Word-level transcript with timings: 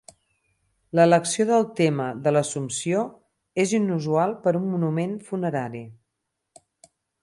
L'elecció 0.99 1.45
del 1.49 1.67
tema 1.81 2.07
de 2.29 2.33
l'Assumpció 2.35 3.05
és 3.67 3.77
inusual 3.83 4.37
per 4.47 4.57
a 4.57 4.59
un 4.65 4.69
monument 4.75 5.17
funerari. 5.31 5.89